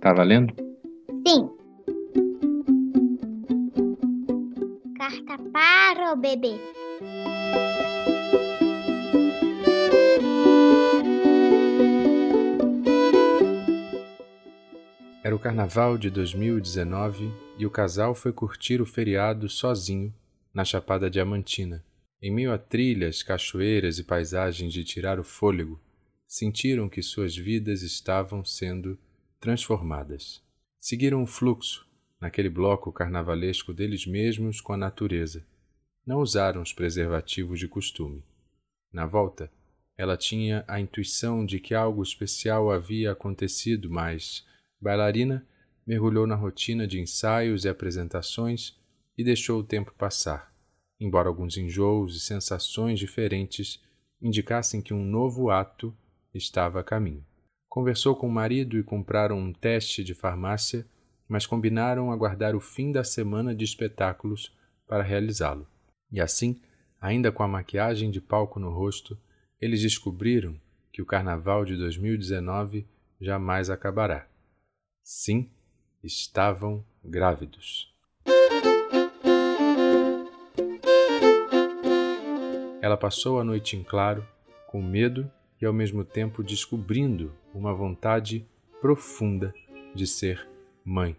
Tá 0.00 0.14
valendo? 0.14 0.54
Sim. 1.28 1.50
Carta 4.96 5.36
para 5.52 6.14
o 6.14 6.16
bebê. 6.16 6.58
Era 15.22 15.36
o 15.36 15.38
carnaval 15.38 15.98
de 15.98 16.08
2019 16.08 17.30
e 17.58 17.66
o 17.66 17.70
casal 17.70 18.14
foi 18.14 18.32
curtir 18.32 18.80
o 18.80 18.86
feriado 18.86 19.50
sozinho 19.50 20.14
na 20.54 20.64
Chapada 20.64 21.10
Diamantina. 21.10 21.84
Em 22.22 22.32
meio 22.32 22.54
a 22.54 22.58
trilhas, 22.58 23.22
cachoeiras 23.22 23.98
e 23.98 24.04
paisagens 24.04 24.72
de 24.72 24.82
tirar 24.82 25.20
o 25.20 25.24
fôlego, 25.24 25.78
sentiram 26.26 26.88
que 26.88 27.02
suas 27.02 27.36
vidas 27.36 27.82
estavam 27.82 28.42
sendo 28.46 28.98
transformadas. 29.40 30.42
Seguiram 30.78 31.22
o 31.22 31.26
fluxo, 31.26 31.88
naquele 32.20 32.50
bloco 32.50 32.92
carnavalesco 32.92 33.72
deles 33.72 34.06
mesmos 34.06 34.60
com 34.60 34.74
a 34.74 34.76
natureza. 34.76 35.44
Não 36.06 36.20
usaram 36.20 36.60
os 36.60 36.72
preservativos 36.72 37.58
de 37.58 37.66
costume. 37.66 38.22
Na 38.92 39.06
volta, 39.06 39.50
ela 39.96 40.16
tinha 40.16 40.64
a 40.68 40.78
intuição 40.78 41.44
de 41.44 41.58
que 41.58 41.74
algo 41.74 42.02
especial 42.02 42.70
havia 42.70 43.12
acontecido, 43.12 43.90
mas, 43.90 44.46
bailarina, 44.80 45.46
mergulhou 45.86 46.26
na 46.26 46.34
rotina 46.34 46.86
de 46.86 47.00
ensaios 47.00 47.64
e 47.64 47.68
apresentações 47.68 48.78
e 49.16 49.24
deixou 49.24 49.60
o 49.60 49.64
tempo 49.64 49.94
passar, 49.96 50.54
embora 50.98 51.28
alguns 51.28 51.56
enjoos 51.56 52.16
e 52.16 52.20
sensações 52.20 52.98
diferentes 52.98 53.82
indicassem 54.20 54.82
que 54.82 54.92
um 54.92 55.04
novo 55.04 55.50
ato 55.50 55.96
estava 56.34 56.80
a 56.80 56.84
caminho. 56.84 57.24
Conversou 57.70 58.16
com 58.16 58.26
o 58.26 58.32
marido 58.32 58.76
e 58.76 58.82
compraram 58.82 59.38
um 59.38 59.52
teste 59.52 60.02
de 60.02 60.12
farmácia, 60.12 60.84
mas 61.28 61.46
combinaram 61.46 62.10
aguardar 62.10 62.56
o 62.56 62.60
fim 62.60 62.90
da 62.90 63.04
semana 63.04 63.54
de 63.54 63.64
espetáculos 63.64 64.52
para 64.88 65.04
realizá-lo. 65.04 65.68
E 66.10 66.20
assim, 66.20 66.60
ainda 67.00 67.30
com 67.30 67.44
a 67.44 67.48
maquiagem 67.48 68.10
de 68.10 68.20
palco 68.20 68.58
no 68.58 68.70
rosto, 68.70 69.16
eles 69.60 69.80
descobriram 69.82 70.60
que 70.92 71.00
o 71.00 71.06
carnaval 71.06 71.64
de 71.64 71.76
2019 71.76 72.88
jamais 73.20 73.70
acabará. 73.70 74.26
Sim, 75.00 75.48
estavam 76.02 76.84
grávidos. 77.04 77.94
Ela 82.82 82.96
passou 82.96 83.38
a 83.38 83.44
noite 83.44 83.76
em 83.76 83.84
claro, 83.84 84.26
com 84.66 84.82
medo 84.82 85.30
e 85.62 85.66
ao 85.66 85.72
mesmo 85.72 86.04
tempo 86.04 86.42
descobrindo 86.42 87.32
uma 87.54 87.74
vontade 87.74 88.46
profunda 88.80 89.54
de 89.94 90.06
ser 90.06 90.48
mãe. 90.84 91.16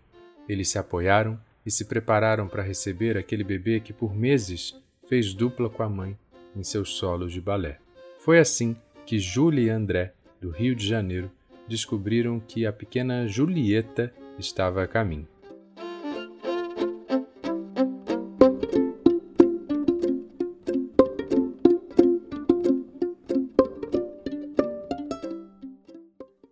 Eles 0.47 0.69
se 0.69 0.77
apoiaram 0.77 1.39
e 1.65 1.71
se 1.71 1.85
prepararam 1.85 2.47
para 2.47 2.63
receber 2.63 3.17
aquele 3.17 3.43
bebê 3.43 3.79
que 3.79 3.93
por 3.93 4.15
meses 4.15 4.75
fez 5.07 5.33
dupla 5.33 5.69
com 5.69 5.83
a 5.83 5.89
mãe 5.89 6.17
em 6.55 6.63
seus 6.63 6.95
solos 6.95 7.31
de 7.31 7.41
balé. 7.41 7.79
Foi 8.19 8.39
assim 8.39 8.75
que 9.05 9.19
Júlia 9.19 9.63
e 9.65 9.69
André, 9.69 10.13
do 10.39 10.49
Rio 10.49 10.75
de 10.75 10.87
Janeiro, 10.87 11.31
descobriram 11.67 12.39
que 12.39 12.65
a 12.65 12.73
pequena 12.73 13.27
Julieta 13.27 14.13
estava 14.37 14.83
a 14.83 14.87
caminho. 14.87 15.27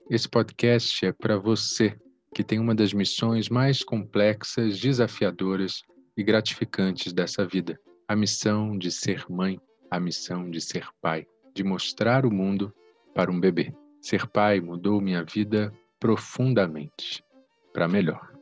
Esse 0.10 0.28
podcast 0.28 1.06
é 1.06 1.12
para 1.12 1.38
você 1.38 1.96
que 2.34 2.44
tem 2.44 2.58
uma 2.58 2.74
das 2.74 2.92
missões 2.94 3.48
mais 3.48 3.84
complexas, 3.84 4.80
desafiadoras 4.80 5.84
e 6.18 6.24
gratificantes 6.24 7.14
dessa 7.14 7.46
vida: 7.46 7.80
a 8.08 8.16
missão 8.16 8.76
de 8.76 8.92
ser 8.92 9.24
mãe, 9.30 9.60
a 9.92 10.00
missão 10.00 10.50
de 10.50 10.60
ser 10.60 10.88
pai, 11.00 11.28
de 11.54 11.64
mostrar 11.64 12.26
o 12.26 12.32
mundo 12.32 12.74
para 13.14 13.30
um 13.30 13.40
bebê. 13.40 13.72
Ser 14.02 14.26
pai 14.26 14.60
mudou 14.60 15.00
minha 15.00 15.24
vida 15.24 15.72
profundamente, 16.00 17.24
para 17.72 17.88
melhor. 17.88 18.34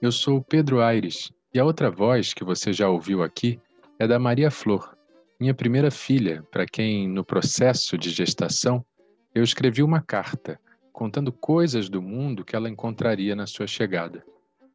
Eu 0.00 0.10
sou 0.10 0.42
Pedro 0.42 0.80
Aires 0.80 1.30
e 1.52 1.60
a 1.60 1.64
outra 1.66 1.90
voz 1.90 2.32
que 2.32 2.42
você 2.42 2.72
já 2.72 2.88
ouviu 2.88 3.22
aqui 3.22 3.60
é 3.98 4.06
da 4.06 4.18
Maria 4.18 4.50
Flor, 4.50 4.96
minha 5.42 5.54
primeira 5.54 5.90
filha, 5.90 6.44
para 6.52 6.64
quem, 6.64 7.08
no 7.08 7.24
processo 7.24 7.98
de 7.98 8.10
gestação, 8.10 8.86
eu 9.34 9.42
escrevi 9.42 9.82
uma 9.82 10.00
carta 10.00 10.56
contando 10.92 11.32
coisas 11.32 11.88
do 11.88 12.00
mundo 12.00 12.44
que 12.44 12.54
ela 12.54 12.70
encontraria 12.70 13.34
na 13.34 13.44
sua 13.44 13.66
chegada. 13.66 14.24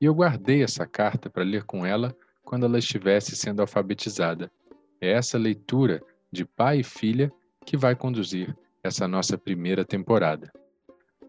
E 0.01 0.03
eu 0.03 0.13
guardei 0.13 0.61
essa 0.61 0.85
carta 0.85 1.29
para 1.29 1.45
ler 1.45 1.63
com 1.63 1.85
ela 1.85 2.13
quando 2.43 2.65
ela 2.65 2.77
estivesse 2.77 3.33
sendo 3.33 3.61
alfabetizada. 3.61 4.51
É 4.99 5.09
essa 5.09 5.37
leitura 5.37 6.03
de 6.29 6.43
pai 6.43 6.81
e 6.81 6.83
filha 6.83 7.31
que 7.65 7.77
vai 7.77 7.95
conduzir 7.95 8.53
essa 8.83 9.07
nossa 9.07 9.37
primeira 9.37 9.85
temporada. 9.85 10.51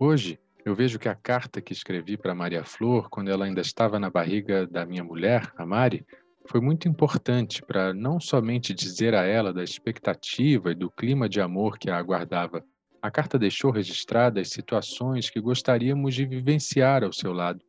Hoje, 0.01 0.37
eu 0.65 0.75
vejo 0.75 0.99
que 0.99 1.09
a 1.09 1.15
carta 1.15 1.61
que 1.61 1.73
escrevi 1.73 2.17
para 2.17 2.35
Maria 2.35 2.65
Flor, 2.65 3.09
quando 3.09 3.31
ela 3.31 3.45
ainda 3.45 3.61
estava 3.61 4.01
na 4.01 4.11
barriga 4.11 4.67
da 4.67 4.85
minha 4.85 5.05
mulher, 5.05 5.53
a 5.57 5.65
Mari, 5.65 6.05
foi 6.49 6.63
muito 6.63 6.89
importante 6.89 7.63
para 7.63 7.93
não 7.93 8.19
somente 8.19 8.73
dizer 8.73 9.15
a 9.15 9.23
ela 9.23 9.53
da 9.53 9.63
expectativa 9.63 10.73
e 10.73 10.75
do 10.75 10.91
clima 10.91 11.29
de 11.29 11.43
amor 11.43 11.79
que 11.79 11.91
a 11.91 11.99
aguardava. 11.99 12.65
A 13.03 13.11
carta 13.11 13.39
deixou 13.39 13.71
registradas 13.71 14.49
situações 14.49 15.29
que 15.29 15.41
gostaríamos 15.41 16.15
de 16.15 16.25
vivenciar 16.25 17.05
ao 17.05 17.13
seu 17.13 17.35
lado 17.35 17.61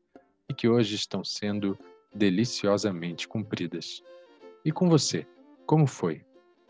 e 0.48 0.54
que 0.54 0.70
hoje 0.70 0.96
estão 0.96 1.26
sendo 1.26 1.78
deliciosamente 2.16 3.28
cumpridas. 3.28 4.02
E 4.64 4.72
com 4.72 4.88
você, 4.88 5.28
como 5.66 5.86
foi? 5.86 6.22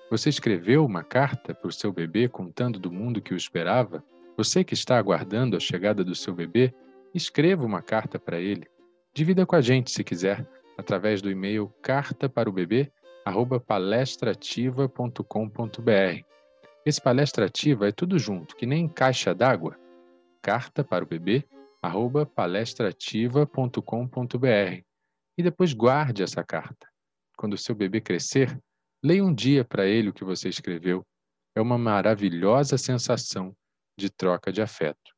Você 0.09 0.30
escreveu 0.30 0.84
uma 0.84 1.03
carta 1.03 1.53
para 1.53 1.70
o 1.70 1.72
seu 1.72 1.94
bebê 1.94 2.28
contando 2.28 2.80
do 2.80 2.91
mundo 2.91 3.22
que 3.22 3.36
o 3.36 3.38
esperava? 3.38 4.03
Você 4.36 4.64
que 4.64 4.74
está 4.74 4.97
aguardando 4.97 5.56
a 5.56 5.59
chegada 5.59 6.03
do 6.03 6.16
seu 6.16 6.34
bebê, 6.34 6.74
escreva 7.14 7.64
uma 7.64 7.84
carta 7.84 8.18
para 8.18 8.40
ele. 8.40 8.68
Divida 9.14 9.46
com 9.46 9.56
a 9.56 9.62
gente 9.62 9.91
se 9.91 10.03
quiser 10.03 10.47
através 10.79 11.22
do 11.22 11.29
e-mail 11.29 11.67
carta 11.81 12.29
para 12.29 12.50
o 12.50 12.53
bebê 12.53 12.90
palestrativa.com.br. 13.67 16.23
Esse 16.85 17.01
palestrativa 17.01 17.90
é 17.90 17.91
tudo 17.91 18.17
junto, 18.17 18.56
que 18.56 18.66
nem 18.66 18.88
caixa 18.88 19.35
d'água. 19.35 19.78
Carta 20.41 20.81
para 20.84 21.03
o 21.03 21.07
bebê 21.07 21.45
palestrativa.com.br. 22.34 24.84
E 25.38 25.44
depois 25.44 25.73
guarde 25.73 26.23
essa 26.23 26.44
carta. 26.44 26.88
Quando 27.38 27.53
o 27.53 27.57
seu 27.57 27.75
bebê 27.75 28.01
crescer, 28.01 28.57
leia 29.03 29.23
um 29.23 29.34
dia 29.34 29.66
para 29.66 29.85
ele 29.85 30.09
o 30.09 30.13
que 30.13 30.23
você 30.23 30.50
escreveu. 30.50 31.06
É 31.56 31.61
uma 31.61 31.78
maravilhosa 31.78 32.78
sensação 32.78 33.56
de 33.97 34.09
troca 34.09 34.51
de 34.51 34.61
afeto. 34.61 35.13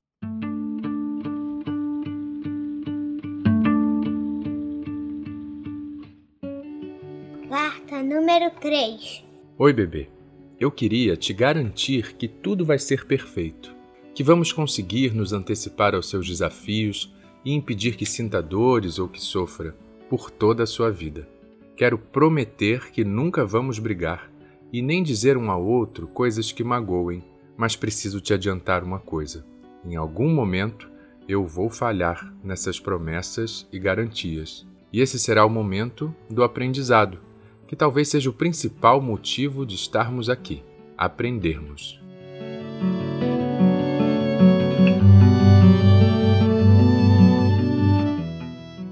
Número 8.11 8.51
3 8.59 9.23
Oi, 9.57 9.71
bebê. 9.71 10.09
Eu 10.59 10.69
queria 10.69 11.15
te 11.15 11.33
garantir 11.33 12.13
que 12.17 12.27
tudo 12.27 12.65
vai 12.65 12.77
ser 12.77 13.05
perfeito, 13.05 13.73
que 14.13 14.21
vamos 14.21 14.51
conseguir 14.51 15.13
nos 15.13 15.31
antecipar 15.31 15.95
aos 15.95 16.09
seus 16.09 16.27
desafios 16.27 17.15
e 17.45 17.53
impedir 17.53 17.95
que 17.95 18.05
sinta 18.05 18.41
dores 18.41 18.99
ou 18.99 19.07
que 19.07 19.21
sofra 19.21 19.73
por 20.09 20.29
toda 20.29 20.63
a 20.63 20.67
sua 20.67 20.91
vida. 20.91 21.25
Quero 21.73 21.97
prometer 21.97 22.91
que 22.91 23.05
nunca 23.05 23.45
vamos 23.45 23.79
brigar 23.79 24.29
e 24.73 24.81
nem 24.81 25.01
dizer 25.01 25.37
um 25.37 25.49
ao 25.49 25.65
outro 25.65 26.05
coisas 26.05 26.51
que 26.51 26.65
magoem, 26.65 27.23
mas 27.55 27.77
preciso 27.77 28.19
te 28.19 28.33
adiantar 28.33 28.83
uma 28.83 28.99
coisa. 28.99 29.45
Em 29.85 29.95
algum 29.95 30.27
momento 30.27 30.91
eu 31.29 31.45
vou 31.45 31.69
falhar 31.69 32.35
nessas 32.43 32.77
promessas 32.77 33.65
e 33.71 33.79
garantias. 33.79 34.67
E 34.91 34.99
esse 34.99 35.17
será 35.17 35.45
o 35.45 35.49
momento 35.49 36.13
do 36.29 36.43
aprendizado 36.43 37.30
que 37.71 37.75
talvez 37.77 38.09
seja 38.09 38.29
o 38.29 38.33
principal 38.33 38.99
motivo 38.99 39.65
de 39.65 39.75
estarmos 39.75 40.29
aqui 40.29 40.61
aprendermos. 40.97 41.97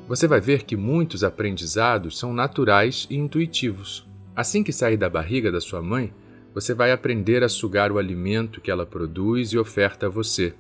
Você 0.07 0.29
vai 0.29 0.39
ver 0.39 0.63
que 0.63 0.77
muitos 0.77 1.25
aprendizados 1.25 2.17
são 2.17 2.33
naturais 2.33 3.05
e 3.09 3.17
intuitivos. 3.17 4.07
Assim 4.33 4.63
que 4.63 4.71
sair 4.71 4.95
da 4.95 5.09
barriga 5.09 5.51
da 5.51 5.59
sua 5.59 5.81
mãe, 5.81 6.13
você 6.55 6.73
vai 6.73 6.93
aprender 6.93 7.43
a 7.43 7.49
sugar 7.49 7.91
o 7.91 7.97
alimento 7.97 8.61
que 8.61 8.71
ela 8.71 8.85
produz 8.85 9.51
e 9.51 9.57
oferta 9.57 10.05
a 10.05 10.09
você. 10.09 10.53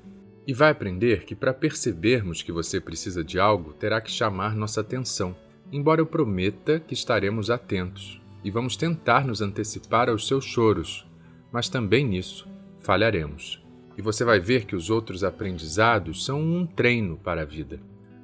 E 0.45 0.53
vai 0.53 0.71
aprender 0.71 1.23
que 1.23 1.35
para 1.35 1.53
percebermos 1.53 2.41
que 2.41 2.51
você 2.51 2.81
precisa 2.81 3.23
de 3.23 3.39
algo, 3.39 3.71
terá 3.71 4.01
que 4.01 4.11
chamar 4.11 4.57
nossa 4.57 4.81
atenção 4.81 5.33
embora 5.71 6.01
eu 6.01 6.05
prometa 6.05 6.79
que 6.79 6.93
estaremos 6.93 7.49
atentos 7.49 8.19
e 8.43 8.49
vamos 8.49 8.75
tentar 8.75 9.25
nos 9.25 9.41
antecipar 9.41 10.09
aos 10.09 10.27
seus 10.27 10.45
choros, 10.45 11.07
mas 11.51 11.69
também 11.69 12.05
nisso 12.05 12.47
falharemos. 12.79 13.63
E 13.97 14.01
você 14.01 14.23
vai 14.23 14.39
ver 14.39 14.65
que 14.65 14.75
os 14.75 14.89
outros 14.89 15.23
aprendizados 15.23 16.25
são 16.25 16.41
um 16.41 16.65
treino 16.65 17.17
para 17.17 17.41
a 17.41 17.45
vida. 17.45 17.79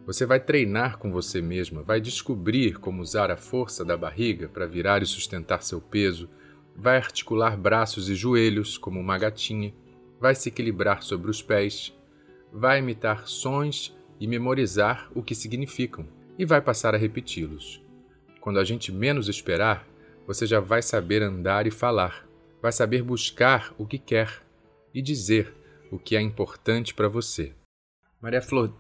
Você 0.06 0.26
vai 0.26 0.40
treinar 0.40 0.98
com 0.98 1.12
você 1.12 1.42
mesma, 1.42 1.82
vai 1.82 2.00
descobrir 2.00 2.80
como 2.80 3.02
usar 3.02 3.30
a 3.30 3.38
força 3.38 3.84
da 3.84 3.98
barriga 3.98 4.48
para 4.48 4.68
virar 4.68 5.02
e 5.02 5.06
sustentar 5.06 5.64
seu 5.64 5.82
peso, 5.82 6.30
vai 6.76 6.98
articular 6.98 7.58
braços 7.58 8.10
e 8.10 8.16
joelhos 8.16 8.78
como 8.78 9.00
uma 9.00 9.18
gatinha, 9.18 9.74
vai 10.20 10.34
se 10.34 10.50
equilibrar 10.50 11.04
sobre 11.04 11.30
os 11.30 11.42
pés, 11.42 11.94
vai 12.54 12.80
imitar 12.80 13.28
sons 13.28 13.96
e 14.20 14.28
memorizar 14.28 15.10
o 15.14 15.22
que 15.22 15.36
significam 15.36 16.08
e 16.38 16.46
vai 16.46 16.62
passar 16.62 16.94
a 16.94 16.98
repeti-los. 16.98 17.82
Quando 18.42 18.60
a 18.60 18.64
gente 18.64 18.92
menos 18.92 19.28
esperar, 19.28 19.88
você 20.28 20.46
já 20.46 20.60
vai 20.60 20.82
saber 20.82 21.22
andar 21.22 21.68
e 21.68 21.72
falar, 21.72 22.28
vai 22.62 22.72
saber 22.72 23.02
buscar 23.02 23.74
o 23.78 23.86
que 23.86 23.98
quer 23.98 24.42
e 24.94 25.02
dizer 25.02 25.54
o 25.92 26.00
que 26.00 26.16
é 26.16 26.22
importante 26.22 26.94
para 26.94 27.08
você. 27.08 27.54
Maria 28.22 28.42
Flor, 28.42 28.74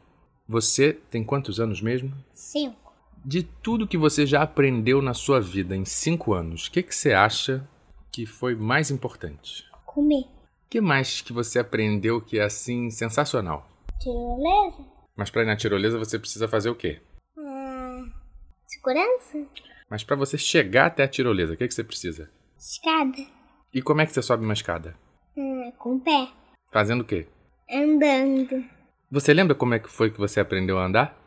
você 0.47 0.93
tem 0.93 1.23
quantos 1.23 1.59
anos 1.59 1.81
mesmo? 1.81 2.13
Cinco. 2.33 2.93
De 3.23 3.41
tudo 3.41 3.87
que 3.87 3.97
você 3.97 4.25
já 4.25 4.43
aprendeu 4.43 5.01
na 5.01 5.13
sua 5.13 5.41
vida 5.41 5.75
em 5.75 5.85
cinco 5.85 6.33
anos, 6.33 6.67
o 6.67 6.71
que, 6.71 6.83
que 6.83 6.95
você 6.95 7.13
acha 7.13 7.67
que 8.11 8.25
foi 8.25 8.55
mais 8.55 8.91
importante? 8.91 9.65
Comer. 9.85 10.21
O 10.21 10.69
que 10.69 10.79
mais 10.79 11.21
que 11.21 11.33
você 11.33 11.59
aprendeu 11.59 12.21
que 12.21 12.39
é 12.39 12.43
assim 12.43 12.89
sensacional? 12.89 13.67
Tirolesa. 13.99 14.85
Mas 15.15 15.29
para 15.29 15.43
ir 15.43 15.45
na 15.45 15.55
tirolesa 15.55 15.97
você 15.97 16.19
precisa 16.19 16.47
fazer 16.47 16.69
o 16.69 16.75
quê? 16.75 17.01
Segurança. 18.75 19.45
Mas 19.89 20.03
para 20.03 20.15
você 20.15 20.37
chegar 20.37 20.87
até 20.87 21.03
a 21.03 21.07
tirolesa, 21.07 21.53
o 21.53 21.57
que, 21.57 21.67
que 21.67 21.73
você 21.73 21.83
precisa? 21.83 22.29
Escada. 22.57 23.17
E 23.73 23.81
como 23.81 24.01
é 24.01 24.05
que 24.05 24.11
você 24.13 24.21
sobe 24.21 24.43
uma 24.43 24.53
escada? 24.53 24.95
Hum, 25.37 25.71
com 25.77 25.95
o 25.95 25.99
pé. 25.99 26.27
Fazendo 26.71 27.01
o 27.01 27.05
quê? 27.05 27.27
Andando. 27.71 28.63
Você 29.11 29.33
lembra 29.33 29.55
como 29.55 29.73
é 29.73 29.79
que 29.79 29.89
foi 29.89 30.09
que 30.11 30.17
você 30.19 30.39
aprendeu 30.39 30.77
a 30.79 30.85
andar? 30.85 31.17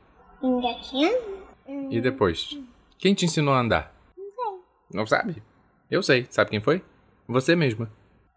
Engatinhando. 0.42 1.38
Hum, 1.66 1.88
E 1.90 2.00
depois? 2.00 2.58
Quem 2.98 3.14
te 3.14 3.24
ensinou 3.24 3.54
a 3.54 3.60
andar? 3.60 3.94
Não 4.16 4.26
sei. 4.34 4.60
Não 4.94 5.06
sabe? 5.06 5.42
Eu 5.90 6.02
sei. 6.02 6.26
Sabe 6.30 6.50
quem 6.50 6.60
foi? 6.60 6.82
Você 7.28 7.54
mesma. 7.54 7.90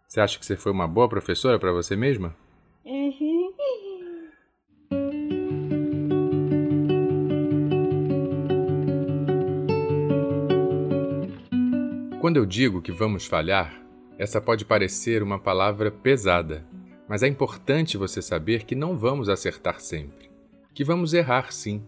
Você 0.06 0.20
acha 0.20 0.38
que 0.38 0.44
você 0.46 0.56
foi 0.56 0.72
uma 0.72 0.86
boa 0.86 1.08
professora 1.08 1.58
para 1.58 1.72
você 1.72 1.96
mesma? 1.96 2.36
Uhum. 2.84 3.21
Quando 12.22 12.36
eu 12.36 12.46
digo 12.46 12.80
que 12.80 12.92
vamos 12.92 13.26
falhar, 13.26 13.82
essa 14.16 14.40
pode 14.40 14.64
parecer 14.64 15.24
uma 15.24 15.40
palavra 15.40 15.90
pesada, 15.90 16.64
mas 17.08 17.24
é 17.24 17.26
importante 17.26 17.96
você 17.96 18.22
saber 18.22 18.62
que 18.62 18.76
não 18.76 18.96
vamos 18.96 19.28
acertar 19.28 19.80
sempre, 19.80 20.30
que 20.72 20.84
vamos 20.84 21.14
errar 21.14 21.52
sim. 21.52 21.82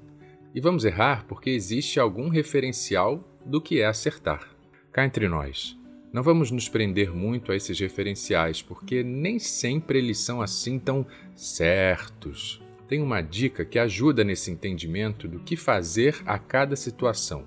E 0.52 0.60
vamos 0.60 0.84
errar 0.84 1.24
porque 1.28 1.50
existe 1.50 2.00
algum 2.00 2.28
referencial 2.28 3.22
do 3.46 3.60
que 3.60 3.80
é 3.80 3.86
acertar. 3.86 4.50
Cá 4.90 5.04
entre 5.04 5.28
nós, 5.28 5.78
não 6.12 6.20
vamos 6.20 6.50
nos 6.50 6.68
prender 6.68 7.14
muito 7.14 7.52
a 7.52 7.56
esses 7.56 7.78
referenciais, 7.78 8.60
porque 8.60 9.04
nem 9.04 9.38
sempre 9.38 10.00
eles 10.00 10.18
são 10.18 10.42
assim 10.42 10.80
tão 10.80 11.06
certos. 11.36 12.60
Tem 12.88 13.00
uma 13.00 13.22
dica 13.22 13.64
que 13.64 13.78
ajuda 13.78 14.24
nesse 14.24 14.50
entendimento 14.50 15.28
do 15.28 15.38
que 15.38 15.54
fazer 15.54 16.20
a 16.26 16.40
cada 16.40 16.74
situação. 16.74 17.44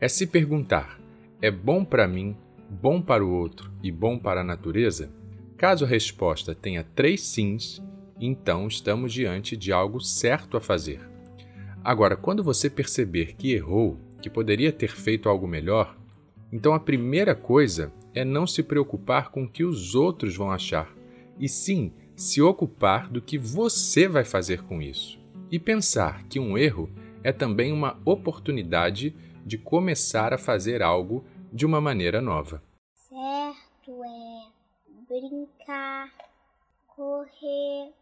É 0.00 0.08
se 0.08 0.26
perguntar: 0.26 1.01
é 1.42 1.50
bom 1.50 1.84
para 1.84 2.06
mim, 2.06 2.36
bom 2.70 3.02
para 3.02 3.24
o 3.26 3.32
outro 3.32 3.72
e 3.82 3.90
bom 3.90 4.16
para 4.16 4.42
a 4.42 4.44
natureza? 4.44 5.10
Caso 5.56 5.84
a 5.84 5.88
resposta 5.88 6.54
tenha 6.54 6.84
três 6.84 7.20
sims, 7.22 7.82
então 8.20 8.68
estamos 8.68 9.12
diante 9.12 9.56
de 9.56 9.72
algo 9.72 10.00
certo 10.00 10.56
a 10.56 10.60
fazer. 10.60 11.00
Agora, 11.82 12.16
quando 12.16 12.44
você 12.44 12.70
perceber 12.70 13.34
que 13.34 13.52
errou, 13.52 13.98
que 14.22 14.30
poderia 14.30 14.70
ter 14.70 14.92
feito 14.92 15.28
algo 15.28 15.48
melhor, 15.48 15.98
então 16.52 16.74
a 16.74 16.80
primeira 16.80 17.34
coisa 17.34 17.92
é 18.14 18.24
não 18.24 18.46
se 18.46 18.62
preocupar 18.62 19.32
com 19.32 19.42
o 19.42 19.48
que 19.48 19.64
os 19.64 19.96
outros 19.96 20.36
vão 20.36 20.52
achar, 20.52 20.94
e 21.40 21.48
sim 21.48 21.92
se 22.14 22.40
ocupar 22.40 23.08
do 23.08 23.20
que 23.20 23.36
você 23.36 24.06
vai 24.06 24.24
fazer 24.24 24.62
com 24.62 24.80
isso. 24.80 25.18
E 25.50 25.58
pensar 25.58 26.22
que 26.28 26.38
um 26.38 26.56
erro 26.56 26.88
é 27.24 27.32
também 27.32 27.72
uma 27.72 27.98
oportunidade 28.04 29.12
de 29.44 29.58
começar 29.58 30.32
a 30.32 30.38
fazer 30.38 30.82
algo 30.82 31.24
de 31.52 31.66
uma 31.66 31.80
maneira 31.80 32.22
nova. 32.22 32.62
Certo 32.94 34.02
é 34.04 34.46
brincar, 35.06 36.10
correr, 36.86 37.92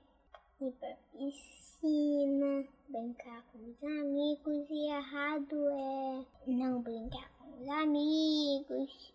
ir 0.61 0.73
pra 0.79 0.97
piscina, 1.13 2.65
brincar 2.89 3.43
com 3.51 3.59
os 3.59 3.83
amigos 3.83 4.71
e 4.71 4.93
errado 4.93 5.57
é 5.69 6.25
não 6.47 6.81
brincar 6.81 7.29
com 7.39 7.61
os 7.61 7.69
amigos, 7.69 9.13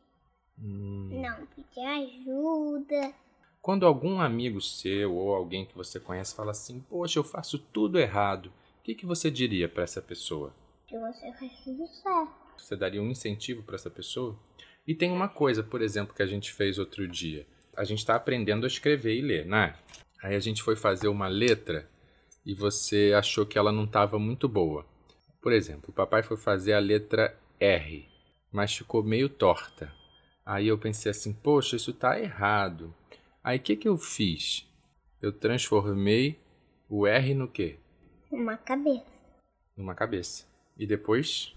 não 0.58 1.46
pedir 1.48 1.86
ajuda. 1.86 3.14
Quando 3.62 3.86
algum 3.86 4.20
amigo 4.20 4.60
seu 4.60 5.16
ou 5.16 5.34
alguém 5.34 5.66
que 5.66 5.76
você 5.76 6.00
conhece 6.00 6.36
fala 6.36 6.52
assim: 6.52 6.82
Poxa, 6.82 7.20
eu 7.20 7.24
faço 7.24 7.58
tudo 7.58 7.98
errado, 7.98 8.48
o 8.80 8.84
que, 8.84 8.94
que 8.94 9.06
você 9.06 9.32
diria 9.32 9.70
para 9.70 9.84
essa 9.84 10.02
pessoa? 10.02 10.54
Que 10.88 11.00
você 11.00 11.32
faz 11.34 11.64
tudo 11.64 11.88
certo. 11.88 12.45
Você 12.58 12.76
daria 12.76 13.02
um 13.02 13.10
incentivo 13.10 13.64
para 13.64 13.76
essa 13.76 13.90
pessoa? 13.90 14.38
E 14.88 14.94
tem 14.94 15.12
uma 15.12 15.28
coisa, 15.28 15.64
por 15.64 15.82
exemplo, 15.82 16.14
que 16.14 16.22
a 16.22 16.28
gente 16.28 16.52
fez 16.52 16.78
outro 16.78 17.08
dia. 17.08 17.46
A 17.76 17.84
gente 17.84 18.00
está 18.00 18.16
aprendendo 18.16 18.66
a 18.66 18.68
escrever 18.68 19.16
e 19.16 19.22
ler, 19.22 19.46
né? 19.46 19.76
Aí 20.24 20.36
a 20.36 20.40
gente 20.40 20.64
foi 20.64 20.76
fazer 20.76 21.08
uma 21.08 21.28
letra 21.28 21.90
e 22.46 22.54
você 22.54 23.14
achou 23.18 23.46
que 23.46 23.58
ela 23.58 23.72
não 23.72 23.86
estava 23.86 24.20
muito 24.20 24.48
boa. 24.48 24.86
Por 25.42 25.52
exemplo, 25.52 25.90
o 25.90 25.94
papai 25.94 26.24
foi 26.24 26.38
fazer 26.38 26.74
a 26.74 26.80
letra 26.80 27.38
R, 27.60 28.08
mas 28.52 28.76
ficou 28.76 29.04
meio 29.04 29.30
torta. 29.30 29.92
Aí 30.46 30.68
eu 30.68 30.78
pensei 30.78 31.12
assim, 31.12 31.34
poxa, 31.34 31.76
isso 31.76 31.92
está 31.92 32.20
errado. 32.20 32.94
Aí 33.44 33.58
o 33.58 33.62
que, 33.62 33.76
que 33.76 33.88
eu 33.88 33.98
fiz? 33.98 34.68
Eu 35.22 35.32
transformei 35.32 36.40
o 36.88 37.08
R 37.08 37.34
no 37.34 37.48
quê? 37.48 37.78
Uma 38.32 38.58
cabeça, 38.58 39.06
Numa 39.76 39.96
cabeça. 39.96 40.46
E 40.78 40.86
depois 40.86 41.56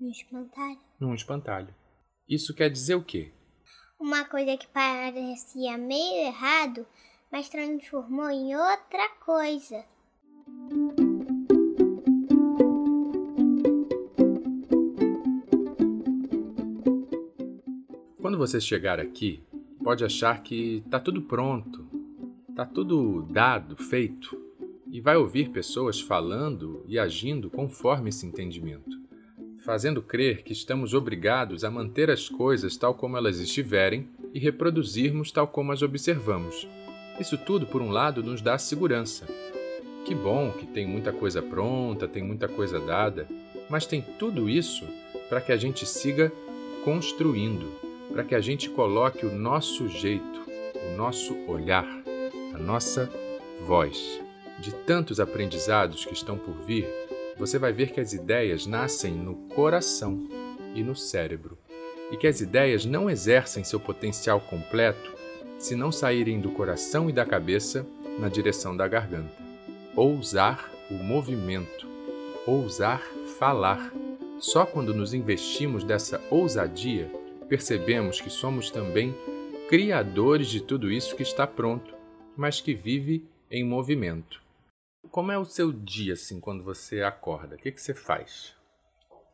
um 0.00 0.08
espantalho. 0.10 0.78
num 0.98 1.14
espantalho. 1.14 1.74
Isso 2.28 2.54
quer 2.54 2.70
dizer 2.70 2.94
o 2.94 3.04
quê? 3.04 3.32
Uma 3.98 4.24
coisa 4.24 4.56
que 4.56 4.66
parecia 4.68 5.78
meio 5.78 6.26
errado, 6.26 6.86
mas 7.30 7.48
transformou 7.48 8.30
em 8.30 8.56
outra 8.56 9.08
coisa. 9.20 9.84
Quando 18.20 18.38
você 18.38 18.60
chegar 18.60 18.98
aqui, 18.98 19.44
pode 19.82 20.04
achar 20.04 20.42
que 20.42 20.78
está 20.78 20.98
tudo 20.98 21.22
pronto, 21.22 21.86
está 22.48 22.66
tudo 22.66 23.22
dado, 23.30 23.76
feito, 23.76 24.42
e 24.90 25.00
vai 25.00 25.16
ouvir 25.16 25.50
pessoas 25.50 26.00
falando 26.00 26.84
e 26.88 26.98
agindo 26.98 27.50
conforme 27.50 28.08
esse 28.08 28.26
entendimento, 28.26 28.93
fazendo 29.64 30.02
crer 30.02 30.42
que 30.42 30.52
estamos 30.52 30.92
obrigados 30.92 31.64
a 31.64 31.70
manter 31.70 32.10
as 32.10 32.28
coisas 32.28 32.76
tal 32.76 32.94
como 32.94 33.16
elas 33.16 33.38
estiverem 33.38 34.06
e 34.34 34.38
reproduzirmos 34.38 35.32
tal 35.32 35.48
como 35.48 35.72
as 35.72 35.80
observamos. 35.80 36.68
Isso 37.18 37.38
tudo, 37.38 37.64
por 37.64 37.80
um 37.80 37.90
lado, 37.90 38.22
nos 38.22 38.42
dá 38.42 38.58
segurança. 38.58 39.26
Que 40.04 40.14
bom 40.14 40.50
que 40.50 40.66
tem 40.66 40.86
muita 40.86 41.12
coisa 41.12 41.40
pronta, 41.40 42.06
tem 42.06 42.22
muita 42.22 42.46
coisa 42.46 42.78
dada, 42.78 43.26
mas 43.70 43.86
tem 43.86 44.04
tudo 44.18 44.50
isso 44.50 44.84
para 45.30 45.40
que 45.40 45.50
a 45.50 45.56
gente 45.56 45.86
siga 45.86 46.30
construindo, 46.84 47.72
para 48.12 48.22
que 48.22 48.34
a 48.34 48.40
gente 48.40 48.68
coloque 48.68 49.24
o 49.24 49.34
nosso 49.34 49.88
jeito, 49.88 50.44
o 50.92 50.96
nosso 50.96 51.34
olhar, 51.48 51.88
a 52.52 52.58
nossa 52.58 53.10
voz. 53.66 54.20
De 54.60 54.72
tantos 54.72 55.18
aprendizados 55.18 56.04
que 56.04 56.12
estão 56.12 56.36
por 56.36 56.54
vir, 56.66 56.86
você 57.38 57.58
vai 57.58 57.72
ver 57.72 57.90
que 57.92 58.00
as 58.00 58.12
ideias 58.12 58.66
nascem 58.66 59.12
no 59.12 59.34
coração 59.54 60.28
e 60.74 60.82
no 60.82 60.94
cérebro, 60.94 61.58
e 62.10 62.16
que 62.16 62.26
as 62.26 62.40
ideias 62.40 62.84
não 62.84 63.10
exercem 63.10 63.64
seu 63.64 63.80
potencial 63.80 64.40
completo 64.40 65.14
se 65.58 65.74
não 65.74 65.90
saírem 65.90 66.40
do 66.40 66.50
coração 66.50 67.08
e 67.08 67.12
da 67.12 67.24
cabeça 67.24 67.86
na 68.18 68.28
direção 68.28 68.76
da 68.76 68.86
garganta. 68.86 69.34
Ousar 69.96 70.70
o 70.90 70.94
movimento, 70.94 71.88
ousar 72.46 73.00
falar. 73.38 73.92
Só 74.38 74.66
quando 74.66 74.92
nos 74.92 75.14
investimos 75.14 75.84
dessa 75.84 76.20
ousadia 76.30 77.10
percebemos 77.48 78.20
que 78.20 78.30
somos 78.30 78.70
também 78.70 79.14
criadores 79.68 80.48
de 80.48 80.60
tudo 80.60 80.90
isso 80.90 81.16
que 81.16 81.22
está 81.22 81.46
pronto, 81.46 81.94
mas 82.36 82.60
que 82.60 82.74
vive 82.74 83.24
em 83.50 83.64
movimento. 83.64 84.43
Como 85.14 85.30
é 85.30 85.38
o 85.38 85.44
seu 85.44 85.70
dia 85.72 86.14
assim 86.14 86.40
quando 86.40 86.64
você 86.64 87.00
acorda? 87.00 87.54
O 87.54 87.58
que, 87.58 87.70
que 87.70 87.80
você 87.80 87.94
faz? 87.94 88.52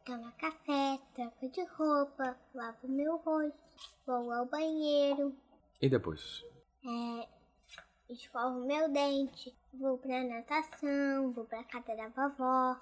Toma 0.04 0.30
café, 0.32 1.00
troco 1.14 1.48
de 1.48 1.64
roupa, 1.64 2.36
lavo 2.54 2.86
meu 2.86 3.16
rosto, 3.16 3.58
vou 4.06 4.30
ao 4.30 4.44
banheiro, 4.44 5.34
E 5.80 5.88
depois? 5.88 6.44
É, 6.84 7.26
escovo 8.10 8.66
meu 8.66 8.92
dente, 8.92 9.56
vou 9.72 9.96
pra 9.96 10.22
natação, 10.22 11.32
vou 11.32 11.46
pra 11.46 11.64
casa 11.64 11.96
da 11.96 12.08
vovó. 12.08 12.78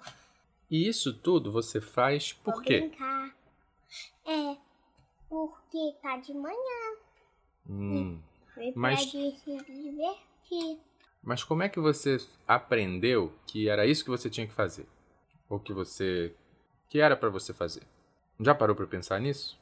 E 0.69 0.85
isso 0.85 1.17
tudo 1.19 1.53
você 1.53 1.79
faz 1.79 2.33
por 2.33 2.55
vou 2.55 2.63
quê? 2.63 2.81
brincar. 2.81 3.33
É, 4.25 4.57
porque 5.29 5.95
tá 6.01 6.17
de 6.17 6.33
manhã. 6.33 6.97
Hum. 7.65 8.21
Foi 8.53 8.73
Mas- 8.75 9.09
pra 9.09 9.21
se 9.21 9.63
divertir. 9.71 10.88
Mas 11.21 11.43
como 11.43 11.63
é 11.63 11.69
que 11.69 11.79
você 11.79 12.17
aprendeu 12.47 13.33
que 13.45 13.67
era 13.69 13.85
isso 13.85 14.03
que 14.03 14.09
você 14.09 14.29
tinha 14.29 14.47
que 14.47 14.53
fazer? 14.53 14.87
Ou 15.49 15.59
que 15.59 15.73
você. 15.73 16.33
que 16.87 16.99
era 16.99 17.15
pra 17.15 17.29
você 17.29 17.53
fazer? 17.53 17.83
Já 18.39 18.55
parou 18.55 18.75
pra 18.75 18.87
pensar 18.87 19.19
nisso? 19.19 19.59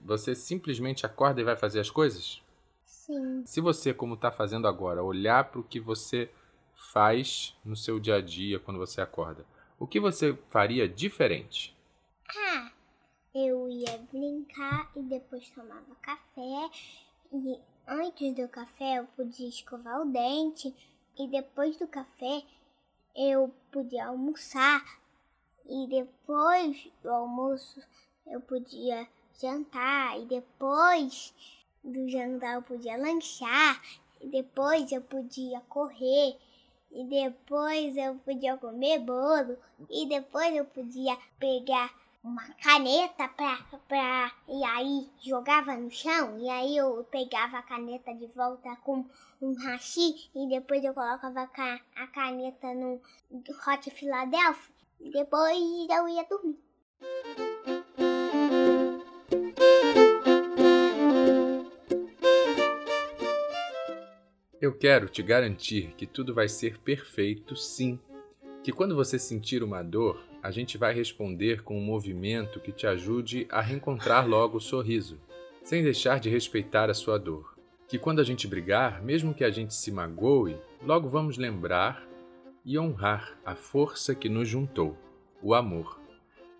Você 0.00 0.34
simplesmente 0.34 1.04
acorda 1.04 1.40
e 1.40 1.44
vai 1.44 1.56
fazer 1.56 1.80
as 1.80 1.90
coisas? 1.90 2.42
Sim. 2.84 3.42
Se 3.44 3.60
você, 3.60 3.92
como 3.92 4.14
está 4.14 4.30
fazendo 4.30 4.68
agora, 4.68 5.02
olhar 5.02 5.44
para 5.44 5.60
o 5.60 5.64
que 5.64 5.80
você 5.80 6.30
faz 6.74 7.56
no 7.64 7.76
seu 7.76 7.98
dia 7.98 8.16
a 8.16 8.20
dia 8.20 8.60
quando 8.60 8.78
você 8.78 9.00
acorda, 9.00 9.44
o 9.78 9.86
que 9.86 9.98
você 9.98 10.38
faria 10.48 10.88
diferente? 10.88 11.76
Ah, 12.28 12.70
eu 13.34 13.68
ia 13.68 13.98
brincar 14.12 14.90
e 14.94 15.02
depois 15.02 15.50
tomava 15.50 15.94
café. 16.00 16.70
E 17.32 17.58
antes 17.86 18.34
do 18.34 18.48
café 18.48 18.98
eu 18.98 19.06
podia 19.16 19.48
escovar 19.48 20.00
o 20.00 20.10
dente. 20.10 20.74
E 21.18 21.28
depois 21.28 21.76
do 21.76 21.86
café 21.86 22.42
eu 23.14 23.52
podia 23.70 24.06
almoçar. 24.06 24.84
E 25.66 25.86
depois 25.86 26.88
do 27.02 27.10
almoço 27.10 27.80
eu 28.26 28.40
podia 28.40 29.06
jantar. 29.40 30.20
E 30.20 30.26
depois 30.26 31.34
do 31.82 32.08
jantar 32.08 32.54
eu 32.54 32.62
podia 32.62 32.96
lanchar. 32.96 33.80
E 34.20 34.28
depois 34.28 34.90
eu 34.90 35.02
podia 35.02 35.60
correr. 35.62 36.36
E 36.90 37.04
depois 37.04 37.96
eu 37.96 38.14
podia 38.16 38.56
comer 38.56 38.98
bolo. 39.00 39.56
E 39.90 40.06
depois 40.06 40.54
eu 40.54 40.64
podia 40.64 41.16
pegar 41.38 42.03
uma 42.24 42.42
caneta 42.54 43.28
pra, 43.28 43.58
pra. 43.86 44.32
E 44.48 44.64
aí 44.64 45.08
jogava 45.22 45.76
no 45.76 45.90
chão. 45.90 46.38
E 46.38 46.48
aí 46.48 46.76
eu 46.76 47.04
pegava 47.10 47.58
a 47.58 47.62
caneta 47.62 48.14
de 48.14 48.26
volta 48.28 48.74
com 48.76 49.04
um 49.40 49.54
hashi. 49.54 50.30
E 50.34 50.48
depois 50.48 50.82
eu 50.82 50.94
colocava 50.94 51.42
a, 51.42 51.46
ca- 51.46 51.80
a 51.94 52.06
caneta 52.08 52.72
no 52.74 53.00
Hot 53.68 53.90
Philadelphia. 53.90 54.74
E 55.00 55.10
depois 55.10 55.58
eu 55.90 56.08
ia 56.08 56.24
dormir. 56.24 56.58
Eu 64.60 64.72
quero 64.72 65.08
te 65.08 65.22
garantir 65.22 65.92
que 65.96 66.06
tudo 66.06 66.34
vai 66.34 66.48
ser 66.48 66.78
perfeito, 66.78 67.54
sim. 67.56 67.98
Que 68.62 68.72
quando 68.72 68.96
você 68.96 69.18
sentir 69.18 69.62
uma 69.62 69.82
dor, 69.82 70.24
a 70.44 70.50
gente 70.50 70.76
vai 70.76 70.92
responder 70.92 71.62
com 71.62 71.78
um 71.78 71.82
movimento 71.82 72.60
que 72.60 72.70
te 72.70 72.86
ajude 72.86 73.46
a 73.48 73.62
reencontrar 73.62 74.28
logo 74.28 74.58
o 74.58 74.60
sorriso, 74.60 75.18
sem 75.62 75.82
deixar 75.82 76.20
de 76.20 76.28
respeitar 76.28 76.90
a 76.90 76.94
sua 76.94 77.18
dor. 77.18 77.56
Que 77.88 77.98
quando 77.98 78.20
a 78.20 78.22
gente 78.22 78.46
brigar, 78.46 79.02
mesmo 79.02 79.32
que 79.32 79.42
a 79.42 79.50
gente 79.50 79.72
se 79.72 79.90
magoe, 79.90 80.54
logo 80.82 81.08
vamos 81.08 81.38
lembrar 81.38 82.06
e 82.62 82.78
honrar 82.78 83.38
a 83.42 83.54
força 83.54 84.14
que 84.14 84.28
nos 84.28 84.46
juntou, 84.46 84.98
o 85.42 85.54
amor. 85.54 85.98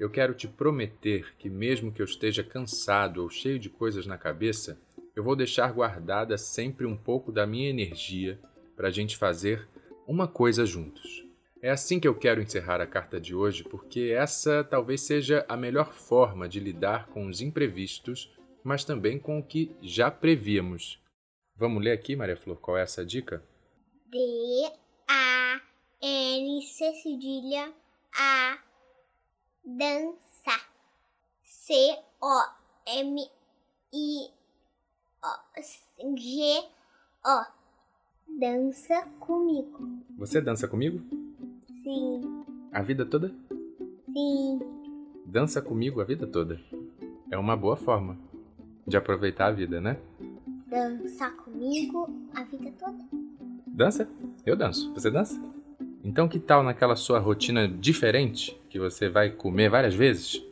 Eu 0.00 0.08
quero 0.08 0.32
te 0.32 0.48
prometer 0.48 1.34
que, 1.38 1.50
mesmo 1.50 1.92
que 1.92 2.00
eu 2.00 2.06
esteja 2.06 2.42
cansado 2.42 3.22
ou 3.22 3.28
cheio 3.28 3.58
de 3.58 3.68
coisas 3.68 4.06
na 4.06 4.16
cabeça, 4.16 4.80
eu 5.14 5.22
vou 5.22 5.36
deixar 5.36 5.70
guardada 5.70 6.38
sempre 6.38 6.86
um 6.86 6.96
pouco 6.96 7.30
da 7.30 7.46
minha 7.46 7.68
energia 7.68 8.40
para 8.74 8.88
a 8.88 8.90
gente 8.90 9.14
fazer 9.14 9.68
uma 10.06 10.26
coisa 10.26 10.64
juntos. 10.64 11.23
É 11.64 11.70
assim 11.70 11.98
que 11.98 12.06
eu 12.06 12.14
quero 12.14 12.42
encerrar 12.42 12.82
a 12.82 12.86
carta 12.86 13.18
de 13.18 13.34
hoje, 13.34 13.64
porque 13.64 14.14
essa 14.14 14.62
talvez 14.62 15.00
seja 15.00 15.46
a 15.48 15.56
melhor 15.56 15.94
forma 15.94 16.46
de 16.46 16.60
lidar 16.60 17.06
com 17.06 17.26
os 17.26 17.40
imprevistos, 17.40 18.30
mas 18.62 18.84
também 18.84 19.18
com 19.18 19.38
o 19.38 19.42
que 19.42 19.74
já 19.80 20.10
prevíamos. 20.10 21.02
Vamos 21.56 21.82
ler 21.82 21.92
aqui, 21.92 22.14
Maria 22.14 22.36
Flor, 22.36 22.58
qual 22.58 22.76
é 22.76 22.82
essa 22.82 23.02
dica? 23.02 23.42
D 24.10 24.18
A 25.08 25.58
N 26.02 26.60
C 26.66 26.92
cedilha 27.02 27.72
A 28.14 28.58
dança 29.64 30.60
C 31.42 31.72
O 32.20 32.42
M 32.86 33.26
I 33.90 34.30
G 36.14 36.68
O 37.24 37.46
dança 38.38 39.08
comigo. 39.18 40.04
Você 40.18 40.42
dança 40.42 40.68
comigo? 40.68 41.23
Sim, 41.84 42.20
A 42.72 42.82
vida 42.82 43.04
toda? 43.04 43.30
sim, 44.12 44.58
Dança 45.26 45.60
comigo 45.60 46.00
a 46.00 46.04
vida 46.04 46.26
toda. 46.26 46.58
É 47.30 47.36
uma 47.38 47.56
boa 47.56 47.76
forma 47.76 48.16
de 48.86 48.96
aproveitar 48.96 49.46
a 49.48 49.50
vida, 49.52 49.80
né? 49.80 49.96
dança 50.68 51.30
comigo 51.30 52.08
a 52.34 52.42
vida 52.44 52.72
toda. 52.78 52.98
Dança? 53.66 54.08
Eu 54.46 54.56
danço. 54.56 54.92
Você 54.94 55.10
dança? 55.10 55.40
Então, 56.02 56.28
que 56.28 56.38
tal 56.38 56.62
naquela 56.62 56.96
sua 56.96 57.18
rotina 57.18 57.68
diferente, 57.68 58.58
que 58.68 58.78
você 58.78 59.08
vai 59.08 59.30
comer 59.30 59.68
várias 59.70 59.94
vezes, 59.94 60.42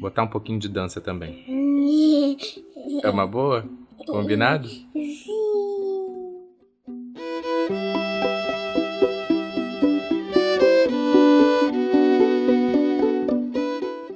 botar 0.00 0.22
um 0.24 0.28
pouquinho 0.28 0.58
de 0.58 0.68
dança 0.68 1.00
também? 1.00 1.44
É 3.02 3.08
uma 3.08 3.26
boa? 3.26 3.64
Combinado? 4.06 4.68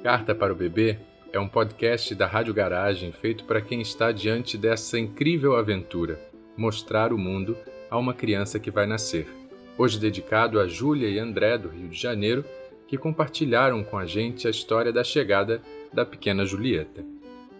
Carta 0.05 0.35
para 0.35 0.53
o 0.53 0.55
Bebê 0.55 0.99
é 1.33 1.39
um 1.39 1.47
podcast 1.47 2.13
da 2.13 2.27
Rádio 2.27 2.53
Garagem 2.53 3.11
feito 3.11 3.43
para 3.43 3.59
quem 3.59 3.81
está 3.81 4.11
diante 4.11 4.55
dessa 4.55 4.99
incrível 4.99 5.55
aventura 5.55 6.19
mostrar 6.55 7.11
o 7.11 7.17
mundo 7.17 7.57
a 7.89 7.97
uma 7.97 8.13
criança 8.13 8.59
que 8.59 8.69
vai 8.69 8.85
nascer. 8.85 9.27
Hoje 9.75 9.99
dedicado 9.99 10.59
a 10.59 10.67
Júlia 10.67 11.09
e 11.09 11.17
André 11.17 11.57
do 11.57 11.69
Rio 11.69 11.87
de 11.87 11.99
Janeiro, 11.99 12.45
que 12.87 12.99
compartilharam 12.99 13.83
com 13.83 13.97
a 13.97 14.05
gente 14.05 14.45
a 14.45 14.51
história 14.51 14.93
da 14.93 15.03
chegada 15.03 15.59
da 15.91 16.05
pequena 16.05 16.45
Julieta. 16.45 17.03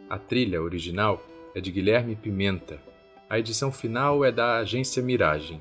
A 0.08 0.20
trilha 0.20 0.62
original 0.62 1.26
é 1.56 1.60
de 1.60 1.72
Guilherme 1.72 2.16
Pimenta. 2.16 2.80
A 3.28 3.40
edição 3.40 3.72
final 3.72 4.24
é 4.24 4.32
da 4.32 4.58
agência 4.58 5.02
Miragem 5.02 5.60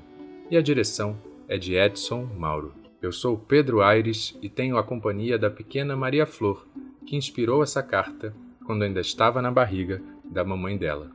e 0.51 0.55
a 0.55 0.61
direção 0.61 1.17
é 1.47 1.57
de 1.57 1.73
Edson 1.73 2.29
Mauro. 2.37 2.84
Eu 3.05 3.11
sou 3.11 3.37
Pedro 3.37 3.83
Aires 3.83 4.35
e 4.41 4.49
tenho 4.49 4.79
a 4.79 4.83
companhia 4.83 5.37
da 5.37 5.47
pequena 5.47 5.95
Maria 5.95 6.25
Flor, 6.25 6.65
que 7.05 7.15
inspirou 7.15 7.61
essa 7.61 7.83
carta 7.83 8.33
quando 8.65 8.81
ainda 8.81 8.99
estava 8.99 9.43
na 9.43 9.51
barriga 9.51 10.01
da 10.23 10.43
mamãe 10.43 10.75
dela. 10.75 11.11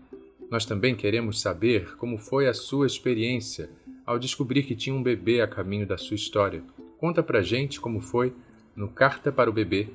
Nós 0.48 0.64
também 0.64 0.94
queremos 0.94 1.40
saber 1.40 1.96
como 1.96 2.16
foi 2.16 2.46
a 2.46 2.54
sua 2.54 2.86
experiência 2.86 3.70
ao 4.06 4.20
descobrir 4.20 4.62
que 4.62 4.76
tinha 4.76 4.94
um 4.94 5.02
bebê 5.02 5.40
a 5.40 5.48
caminho 5.48 5.84
da 5.84 5.98
sua 5.98 6.14
história. 6.14 6.62
Conta 6.96 7.24
pra 7.24 7.42
gente 7.42 7.80
como 7.80 8.00
foi 8.00 8.32
no 8.76 8.86
carta 8.86 9.32
para 9.32 9.50
o 9.50 9.52
bebê 9.52 9.88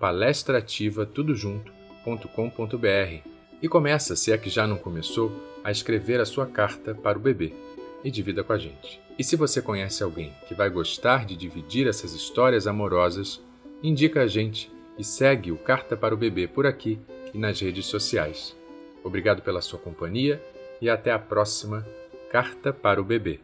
palestraativa 0.00 1.04
tudo 1.04 1.34
junto.com.br 1.34 3.28
e 3.60 3.68
começa, 3.68 4.16
se 4.16 4.32
é 4.32 4.38
que 4.38 4.48
já 4.48 4.66
não 4.66 4.78
começou, 4.78 5.30
a 5.62 5.70
escrever 5.70 6.22
a 6.22 6.24
sua 6.24 6.46
carta 6.46 6.94
para 6.94 7.18
o 7.18 7.20
bebê 7.20 7.52
e 8.04 8.10
divida 8.10 8.44
com 8.44 8.52
a 8.52 8.58
gente. 8.58 9.00
E 9.18 9.24
se 9.24 9.36
você 9.36 9.60
conhece 9.60 10.02
alguém 10.02 10.32
que 10.46 10.54
vai 10.54 10.70
gostar 10.70 11.26
de 11.26 11.36
dividir 11.36 11.86
essas 11.86 12.12
histórias 12.12 12.66
amorosas, 12.66 13.42
indica 13.82 14.22
a 14.22 14.26
gente 14.26 14.70
e 14.98 15.04
segue 15.04 15.50
o 15.50 15.56
Carta 15.56 15.96
para 15.96 16.14
o 16.14 16.18
Bebê 16.18 16.46
por 16.46 16.66
aqui 16.66 16.98
e 17.34 17.38
nas 17.38 17.60
redes 17.60 17.86
sociais. 17.86 18.56
Obrigado 19.02 19.42
pela 19.42 19.60
sua 19.60 19.78
companhia 19.78 20.42
e 20.80 20.88
até 20.88 21.12
a 21.12 21.18
próxima 21.18 21.86
Carta 22.30 22.72
para 22.72 23.00
o 23.00 23.04
Bebê. 23.04 23.40